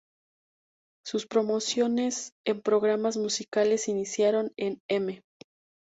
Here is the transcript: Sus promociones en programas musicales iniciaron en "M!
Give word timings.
Sus 1.05 1.27
promociones 1.27 2.31
en 2.43 2.63
programas 2.63 3.17
musicales 3.17 3.87
iniciaron 3.87 4.51
en 4.57 4.79
"M! 4.89 5.21